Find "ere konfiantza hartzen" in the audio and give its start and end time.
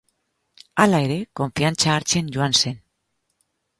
1.09-2.33